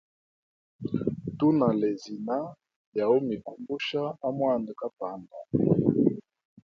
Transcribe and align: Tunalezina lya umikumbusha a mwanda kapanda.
Tunalezina 1.37 2.37
lya 2.93 3.05
umikumbusha 3.17 4.03
a 4.27 4.29
mwanda 4.37 4.71
kapanda. 4.79 5.37